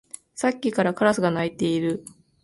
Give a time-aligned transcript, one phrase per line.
[0.33, 2.03] さっきからカラスが鳴いている